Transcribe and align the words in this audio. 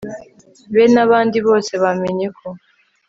be 0.73 0.83
n'abandi 0.93 1.37
bose 1.47 1.71
bamenya 1.83 2.27
ko 2.39 2.47